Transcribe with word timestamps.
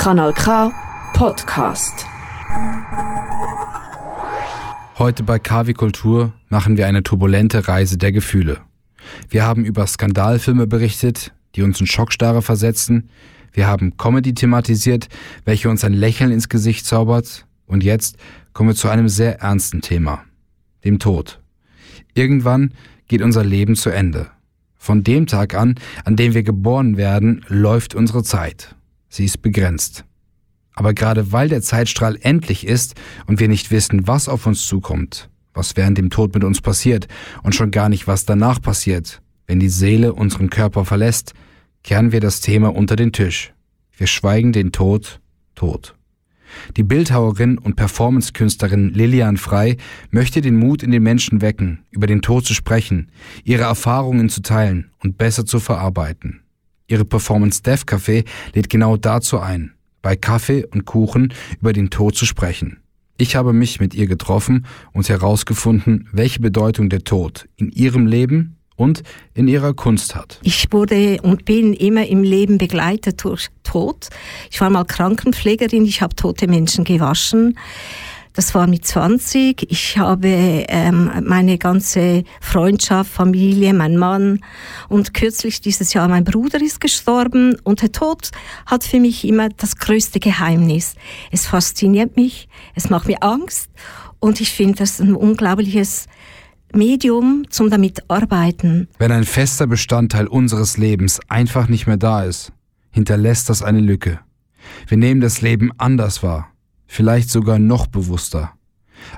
Kanal 0.00 0.32
K 0.32 0.72
Podcast. 1.12 2.06
Heute 4.98 5.22
bei 5.22 5.38
KW 5.38 5.74
Kultur 5.74 6.32
machen 6.48 6.78
wir 6.78 6.86
eine 6.86 7.02
turbulente 7.02 7.68
Reise 7.68 7.98
der 7.98 8.10
Gefühle. 8.10 8.62
Wir 9.28 9.44
haben 9.44 9.66
über 9.66 9.86
Skandalfilme 9.86 10.66
berichtet, 10.66 11.34
die 11.54 11.60
uns 11.60 11.82
in 11.82 11.86
Schockstarre 11.86 12.40
versetzen. 12.40 13.10
Wir 13.52 13.66
haben 13.66 13.98
Comedy 13.98 14.32
thematisiert, 14.32 15.10
welche 15.44 15.68
uns 15.68 15.84
ein 15.84 15.92
Lächeln 15.92 16.32
ins 16.32 16.48
Gesicht 16.48 16.86
zaubert. 16.86 17.44
Und 17.66 17.84
jetzt 17.84 18.16
kommen 18.54 18.70
wir 18.70 18.76
zu 18.76 18.88
einem 18.88 19.10
sehr 19.10 19.40
ernsten 19.40 19.82
Thema, 19.82 20.22
dem 20.82 20.98
Tod. 20.98 21.42
Irgendwann 22.14 22.72
geht 23.06 23.20
unser 23.20 23.44
Leben 23.44 23.76
zu 23.76 23.90
Ende. 23.90 24.30
Von 24.78 25.04
dem 25.04 25.26
Tag 25.26 25.54
an, 25.54 25.74
an 26.06 26.16
dem 26.16 26.32
wir 26.32 26.42
geboren 26.42 26.96
werden, 26.96 27.44
läuft 27.48 27.94
unsere 27.94 28.22
Zeit. 28.22 28.74
Sie 29.10 29.26
ist 29.26 29.42
begrenzt. 29.42 30.06
Aber 30.74 30.94
gerade 30.94 31.32
weil 31.32 31.48
der 31.50 31.60
Zeitstrahl 31.60 32.16
endlich 32.22 32.66
ist 32.66 32.94
und 33.26 33.40
wir 33.40 33.48
nicht 33.48 33.70
wissen, 33.70 34.06
was 34.06 34.28
auf 34.28 34.46
uns 34.46 34.66
zukommt, 34.66 35.28
was 35.52 35.76
während 35.76 35.98
dem 35.98 36.08
Tod 36.08 36.32
mit 36.32 36.44
uns 36.44 36.62
passiert 36.62 37.08
und 37.42 37.54
schon 37.54 37.70
gar 37.70 37.90
nicht, 37.90 38.06
was 38.06 38.24
danach 38.24 38.62
passiert, 38.62 39.20
wenn 39.46 39.60
die 39.60 39.68
Seele 39.68 40.14
unseren 40.14 40.48
Körper 40.48 40.84
verlässt, 40.84 41.34
kehren 41.82 42.12
wir 42.12 42.20
das 42.20 42.40
Thema 42.40 42.74
unter 42.74 42.96
den 42.96 43.12
Tisch. 43.12 43.52
Wir 43.96 44.06
schweigen 44.06 44.52
den 44.52 44.72
Tod 44.72 45.20
tot. 45.54 45.96
Die 46.76 46.82
Bildhauerin 46.82 47.58
und 47.58 47.76
Performancekünstlerin 47.76 48.90
Lilian 48.90 49.36
Frei 49.36 49.76
möchte 50.10 50.40
den 50.40 50.56
Mut 50.56 50.82
in 50.82 50.90
den 50.90 51.02
Menschen 51.02 51.40
wecken, 51.40 51.84
über 51.90 52.06
den 52.06 52.22
Tod 52.22 52.46
zu 52.46 52.54
sprechen, 52.54 53.10
ihre 53.44 53.64
Erfahrungen 53.64 54.28
zu 54.28 54.42
teilen 54.42 54.90
und 55.00 55.18
besser 55.18 55.46
zu 55.46 55.60
verarbeiten. 55.60 56.42
Ihre 56.90 57.04
Performance 57.04 57.62
Death 57.62 57.84
Café 57.86 58.24
lädt 58.52 58.68
genau 58.68 58.96
dazu 58.96 59.38
ein, 59.38 59.72
bei 60.02 60.16
Kaffee 60.16 60.66
und 60.66 60.86
Kuchen 60.86 61.32
über 61.60 61.72
den 61.72 61.88
Tod 61.88 62.16
zu 62.16 62.26
sprechen. 62.26 62.78
Ich 63.16 63.36
habe 63.36 63.52
mich 63.52 63.78
mit 63.78 63.94
ihr 63.94 64.08
getroffen 64.08 64.66
und 64.92 65.08
herausgefunden, 65.08 66.08
welche 66.10 66.40
Bedeutung 66.40 66.88
der 66.88 67.04
Tod 67.04 67.48
in 67.56 67.70
ihrem 67.70 68.06
Leben 68.06 68.56
und 68.74 69.04
in 69.34 69.46
ihrer 69.46 69.72
Kunst 69.72 70.16
hat. 70.16 70.40
Ich 70.42 70.72
wurde 70.72 71.20
und 71.22 71.44
bin 71.44 71.74
immer 71.74 72.08
im 72.08 72.24
Leben 72.24 72.58
begleitet 72.58 73.22
durch 73.22 73.50
Tod. 73.62 74.08
Ich 74.50 74.60
war 74.60 74.70
mal 74.70 74.84
Krankenpflegerin, 74.84 75.84
ich 75.84 76.02
habe 76.02 76.16
tote 76.16 76.48
Menschen 76.48 76.82
gewaschen. 76.84 77.56
Das 78.32 78.54
war 78.54 78.66
mit 78.66 78.86
20. 78.86 79.70
Ich 79.70 79.98
habe 79.98 80.28
ähm, 80.28 81.10
meine 81.24 81.58
ganze 81.58 82.24
Freundschaft, 82.40 83.10
Familie, 83.10 83.74
mein 83.74 83.96
Mann 83.96 84.40
und 84.88 85.14
kürzlich 85.14 85.60
dieses 85.60 85.92
Jahr 85.92 86.08
mein 86.08 86.24
Bruder 86.24 86.60
ist 86.60 86.80
gestorben 86.80 87.56
und 87.64 87.82
der 87.82 87.92
Tod 87.92 88.30
hat 88.66 88.84
für 88.84 89.00
mich 89.00 89.26
immer 89.26 89.48
das 89.48 89.76
größte 89.76 90.20
Geheimnis. 90.20 90.94
Es 91.32 91.46
fasziniert 91.46 92.16
mich, 92.16 92.48
es 92.74 92.88
macht 92.88 93.08
mir 93.08 93.22
Angst 93.22 93.70
und 94.20 94.40
ich 94.40 94.50
finde 94.52 94.76
das 94.76 95.00
ein 95.00 95.14
unglaubliches 95.14 96.06
Medium 96.72 97.44
zum 97.50 97.68
damit 97.68 98.08
arbeiten. 98.08 98.88
Wenn 98.98 99.10
ein 99.10 99.24
fester 99.24 99.66
Bestandteil 99.66 100.28
unseres 100.28 100.76
Lebens 100.76 101.20
einfach 101.28 101.68
nicht 101.68 101.86
mehr 101.86 101.96
da 101.96 102.22
ist, 102.22 102.52
hinterlässt 102.90 103.48
das 103.48 103.62
eine 103.62 103.80
Lücke. 103.80 104.20
Wir 104.86 104.98
nehmen 104.98 105.20
das 105.20 105.40
Leben 105.40 105.72
anders 105.78 106.22
wahr, 106.22 106.52
vielleicht 106.90 107.30
sogar 107.30 107.60
noch 107.60 107.86
bewusster. 107.86 108.52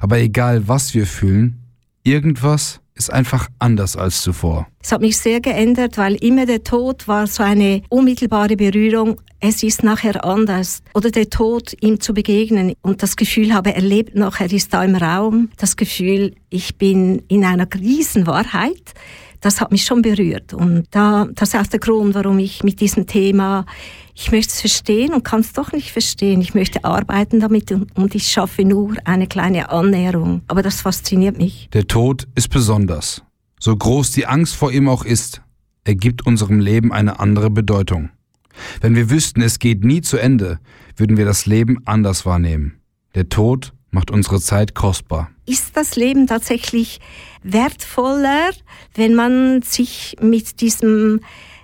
Aber 0.00 0.18
egal 0.18 0.68
was 0.68 0.92
wir 0.94 1.06
fühlen, 1.06 1.58
irgendwas 2.04 2.80
ist 2.94 3.10
einfach 3.10 3.48
anders 3.58 3.96
als 3.96 4.20
zuvor. 4.20 4.66
Es 4.82 4.92
hat 4.92 5.00
mich 5.00 5.16
sehr 5.16 5.40
geändert, 5.40 5.96
weil 5.96 6.16
immer 6.16 6.44
der 6.44 6.62
Tod 6.62 7.08
war 7.08 7.26
so 7.26 7.42
eine 7.42 7.80
unmittelbare 7.88 8.56
Berührung. 8.56 9.18
Es 9.40 9.62
ist 9.62 9.82
nachher 9.82 10.22
anders. 10.22 10.82
Oder 10.92 11.10
der 11.10 11.30
Tod, 11.30 11.74
ihm 11.80 11.98
zu 11.98 12.12
begegnen 12.12 12.74
und 12.82 13.02
das 13.02 13.16
Gefühl 13.16 13.54
habe, 13.54 13.74
er 13.74 13.80
lebt 13.80 14.14
noch, 14.14 14.38
er 14.38 14.52
ist 14.52 14.74
da 14.74 14.84
im 14.84 14.94
Raum. 14.94 15.48
Das 15.56 15.76
Gefühl, 15.76 16.34
ich 16.50 16.76
bin 16.76 17.22
in 17.28 17.42
einer 17.42 17.66
Riesenwahrheit. 17.74 18.92
Das 19.40 19.62
hat 19.62 19.72
mich 19.72 19.84
schon 19.84 20.02
berührt. 20.02 20.52
Und 20.52 20.84
da, 20.90 21.26
das 21.34 21.54
ist 21.54 21.60
auch 21.60 21.66
der 21.66 21.80
Grund, 21.80 22.14
warum 22.14 22.38
ich 22.38 22.62
mit 22.62 22.80
diesem 22.80 23.06
Thema 23.06 23.64
ich 24.14 24.30
möchte 24.30 24.52
es 24.52 24.60
verstehen 24.60 25.14
und 25.14 25.24
kann 25.24 25.40
es 25.40 25.52
doch 25.52 25.72
nicht 25.72 25.92
verstehen. 25.92 26.40
Ich 26.40 26.54
möchte 26.54 26.84
arbeiten 26.84 27.40
damit 27.40 27.72
und, 27.72 27.96
und 27.96 28.14
ich 28.14 28.28
schaffe 28.28 28.64
nur 28.64 28.94
eine 29.04 29.26
kleine 29.26 29.70
Annäherung. 29.70 30.42
Aber 30.48 30.62
das 30.62 30.82
fasziniert 30.82 31.38
mich. 31.38 31.68
Der 31.72 31.86
Tod 31.86 32.28
ist 32.34 32.48
besonders. 32.48 33.22
So 33.58 33.76
groß 33.76 34.10
die 34.10 34.26
Angst 34.26 34.54
vor 34.56 34.72
ihm 34.72 34.88
auch 34.88 35.04
ist, 35.04 35.40
er 35.84 35.94
gibt 35.94 36.26
unserem 36.26 36.60
Leben 36.60 36.92
eine 36.92 37.20
andere 37.20 37.50
Bedeutung. 37.50 38.10
Wenn 38.80 38.94
wir 38.94 39.10
wüssten, 39.10 39.40
es 39.40 39.58
geht 39.58 39.84
nie 39.84 40.02
zu 40.02 40.18
Ende, 40.18 40.58
würden 40.96 41.16
wir 41.16 41.24
das 41.24 41.46
Leben 41.46 41.78
anders 41.86 42.26
wahrnehmen. 42.26 42.80
Der 43.14 43.28
Tod 43.28 43.72
macht 43.90 44.10
unsere 44.10 44.40
Zeit 44.40 44.74
kostbar. 44.74 45.30
Ist 45.46 45.76
das 45.76 45.96
Leben 45.96 46.26
tatsächlich 46.26 47.00
wertvoller, 47.42 48.50
wenn 48.94 49.14
man 49.14 49.62
sich 49.62 50.16
mit 50.20 50.60
diesem 50.60 51.20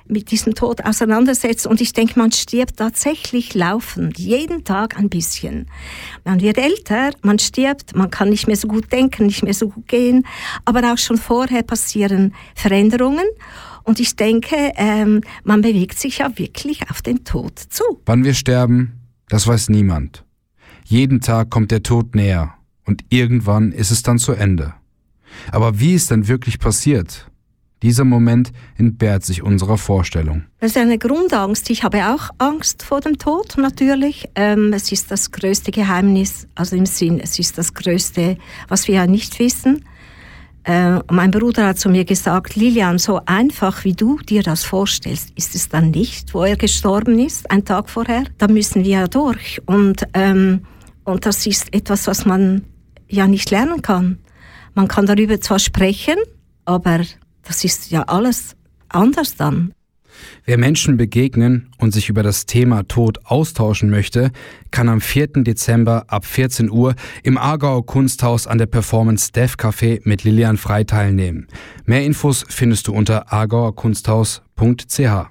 mit 0.09 0.31
diesem 0.31 0.55
Tod 0.55 0.85
auseinandersetzt. 0.85 1.67
Und 1.67 1.81
ich 1.81 1.93
denke, 1.93 2.19
man 2.19 2.33
stirbt 2.33 2.77
tatsächlich 2.77 3.55
laufend, 3.55 4.19
jeden 4.19 4.65
Tag 4.65 4.99
ein 4.99 5.09
bisschen. 5.09 5.67
Man 6.25 6.41
wird 6.41 6.59
älter, 6.59 7.11
man 7.23 7.39
stirbt, 7.39 7.95
man 7.95 8.11
kann 8.11 8.31
nicht 8.31 8.47
mehr 8.47 8.57
so 8.57 8.69
gut 8.69 8.93
denken, 8.93 9.27
nicht 9.27 9.43
mehr 9.43 9.55
so 9.55 9.69
gut 9.69 9.89
gehen. 9.89 10.27
Aber 10.65 10.93
auch 10.93 10.99
schon 10.99 11.17
vorher 11.17 11.63
passieren 11.63 12.35
Veränderungen. 12.55 13.27
Und 13.85 14.01
ich 14.01 14.17
denke, 14.17 14.73
ähm, 14.77 15.23
man 15.45 15.63
bewegt 15.63 15.99
sich 15.99 16.19
ja 16.19 16.37
wirklich 16.39 16.91
auf 16.91 17.01
den 17.01 17.25
Tod 17.25 17.59
zu. 17.59 17.85
Wann 18.05 18.25
wir 18.25 18.35
sterben, 18.35 19.01
das 19.29 19.47
weiß 19.47 19.71
niemand. 19.71 20.25
Jeden 20.85 21.21
Tag 21.21 21.51
kommt 21.51 21.71
der 21.71 21.83
Tod 21.83 22.15
näher 22.15 22.55
und 22.85 23.05
irgendwann 23.11 23.73
ist 23.73 23.91
es 23.91 24.03
dann 24.03 24.19
zu 24.19 24.33
Ende. 24.33 24.75
Aber 25.53 25.81
wie 25.81 25.95
es 25.95 26.07
dann 26.07 26.29
wirklich 26.29 26.59
passiert, 26.59 27.31
dieser 27.83 28.05
Moment 28.05 28.53
entbehrt 28.77 29.25
sich 29.25 29.43
unserer 29.43 29.79
Vorstellung. 29.79 30.45
Das 30.61 30.73
ist 30.73 30.77
eine 30.77 30.99
Grundangst. 30.99 31.71
Ich 31.71 31.85
habe 31.85 32.07
auch 32.07 32.31
Angst 32.39 32.83
vor 32.83 33.01
dem 33.01 33.19
Tod, 33.19 33.57
natürlich. 33.57 34.29
Ähm, 34.35 34.73
es 34.73 34.91
ist 34.91 35.11
das 35.11 35.31
größte 35.31 35.71
Geheimnis, 35.71 36.49
also 36.55 36.77
im 36.77 36.87
Sinn, 36.87 37.21
es 37.21 37.39
ist 37.39 37.57
das 37.59 37.75
Größte, 37.75 38.37
was 38.69 38.89
wir 38.89 38.97
ja 38.97 39.07
nicht 39.07 39.39
wissen. 39.39 39.85
Äh, 40.65 41.01
mein 41.11 41.31
Bruder 41.31 41.69
hat 41.69 41.79
zu 41.79 41.89
mir 41.89 42.05
gesagt, 42.05 42.57
Lilian, 42.57 42.99
so 42.99 43.21
einfach 43.25 43.85
wie 43.85 43.95
du 43.95 44.19
dir 44.19 44.43
das 44.43 44.65
vorstellst, 44.65 45.31
ist 45.37 45.55
es 45.55 45.69
dann 45.69 45.91
nicht, 45.91 46.35
wo 46.35 46.45
er 46.45 46.57
gestorben 46.57 47.19
ist, 47.19 47.51
ein 47.51 47.65
Tag 47.65 47.89
vorher. 47.89 48.25
Da 48.37 48.49
müssen 48.49 48.85
wir 48.85 48.91
ja 48.91 49.07
durch. 49.07 49.63
Und, 49.67 50.03
ähm, 50.13 50.67
und 51.05 51.25
das 51.25 51.47
ist 51.47 51.73
etwas, 51.73 52.07
was 52.07 52.27
man 52.27 52.65
ja 53.09 53.27
nicht 53.27 53.51
lernen 53.51 53.81
kann. 53.81 54.19
Man 54.75 54.89
kann 54.89 55.07
darüber 55.07 55.41
zwar 55.41 55.59
sprechen, 55.59 56.17
aber 56.67 57.01
das 57.49 57.65
ist 57.65 57.91
ja 57.91 58.03
alles 58.03 58.55
anders 58.89 59.35
dann. 59.35 59.73
Wer 60.45 60.59
Menschen 60.59 60.97
begegnen 60.97 61.71
und 61.79 61.93
sich 61.93 62.09
über 62.09 62.23
das 62.23 62.47
Thema 62.47 62.87
Tod 62.89 63.19
austauschen 63.25 63.91
möchte, 63.91 64.31
kann 64.71 64.89
am 64.89 65.01
4. 65.01 65.45
Dezember 65.45 66.05
ab 66.09 66.25
14 66.25 66.71
Uhr 66.71 66.95
im 67.23 67.39
Aargauer 67.39 67.87
Kunsthaus 67.87 68.47
an 68.47 68.59
der 68.59 68.67
Performance 68.67 69.33
Dev 69.33 69.55
Café 69.57 70.01
mit 70.05 70.25
Lilian 70.25 70.57
Frei 70.57 70.85
teilnehmen. 70.85 71.47
Mehr 71.85 72.05
Infos 72.05 72.45
findest 72.49 72.89
du 72.89 72.93
unter 72.93 73.33
aargauerkunsthaus.ch. 73.33 75.27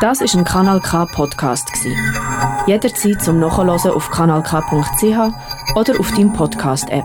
Das 0.00 0.20
ist 0.20 0.34
ein 0.36 0.44
Kanal 0.44 0.80
K 0.80 1.06
Podcast 1.06 1.68
Jederzeit 2.66 3.22
zum 3.22 3.40
Nachhören 3.40 3.70
auf 3.70 4.10
kanalk.ch 4.10 5.74
oder 5.74 6.00
auf 6.00 6.10
deinem 6.12 6.32
Podcast 6.32 6.90
App. 6.90 7.04